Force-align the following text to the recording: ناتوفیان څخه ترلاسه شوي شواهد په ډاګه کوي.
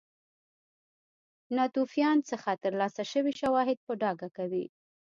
ناتوفیان 1.55 2.17
څخه 2.29 2.51
ترلاسه 2.63 3.03
شوي 3.11 3.33
شواهد 3.41 3.77
په 3.85 3.91
ډاګه 4.01 4.29
کوي. 4.37 4.65